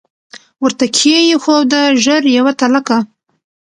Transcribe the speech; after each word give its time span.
ورته 0.63 0.85
کښې 0.95 1.17
یې 1.29 1.35
ښوده 1.43 1.81
ژر 2.03 2.23
یوه 2.37 2.51
تلکه 2.61 2.97